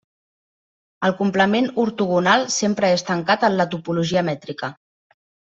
[1.07, 4.73] El complement ortogonal sempre és tancat en la topologia mètrica.